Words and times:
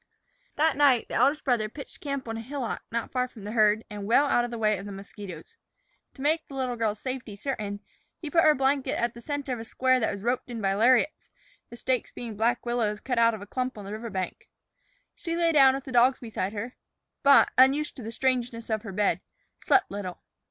That 0.55 0.75
night 0.77 1.07
the 1.09 1.13
eldest 1.13 1.43
brother 1.45 1.69
pitched 1.69 2.01
camp 2.01 2.27
on 2.27 2.35
a 2.35 2.41
hillock 2.41 2.81
not 2.91 3.11
far 3.11 3.27
from 3.27 3.43
the 3.43 3.51
herd 3.51 3.85
and 3.87 4.07
well 4.07 4.25
out 4.25 4.43
of 4.43 4.51
way 4.59 4.79
of 4.79 4.87
the 4.87 4.91
mosquitos. 4.91 5.57
To 6.15 6.23
make 6.23 6.47
the 6.47 6.55
little 6.55 6.75
girl's 6.75 6.99
safety 6.99 7.35
certain, 7.35 7.81
he 8.17 8.31
put 8.31 8.41
her 8.43 8.55
blankets 8.55 8.99
at 8.99 9.13
the 9.13 9.21
center 9.21 9.53
of 9.53 9.59
a 9.59 9.63
square 9.63 9.99
that 9.99 10.11
was 10.11 10.23
roped 10.23 10.49
in 10.49 10.59
by 10.59 10.73
lariats, 10.73 11.29
the 11.69 11.77
stakes 11.77 12.11
being 12.11 12.35
black 12.35 12.65
willows 12.65 12.99
cut 12.99 13.19
from 13.19 13.43
a 13.43 13.45
clump 13.45 13.77
on 13.77 13.85
the 13.85 13.91
river 13.93 14.09
bank. 14.09 14.49
She 15.13 15.35
lay 15.37 15.51
down 15.51 15.75
with 15.75 15.83
the 15.83 15.91
dogs 15.91 16.17
beside 16.17 16.53
her, 16.53 16.77
but, 17.21 17.51
unused 17.55 17.95
to 17.97 18.01
the 18.01 18.11
strangeness 18.11 18.71
of 18.71 18.81
her 18.81 18.91
bed, 18.91 19.21
slept 19.59 19.91
little. 19.91 20.23